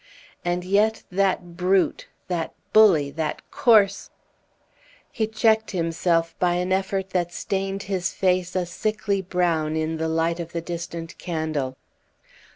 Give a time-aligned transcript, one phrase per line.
[0.43, 4.09] And yet that brute, that bully, that coarse"
[5.11, 10.09] He checked himself by an effort that stained his face a sickly brown in the
[10.09, 11.77] light of the distant candle.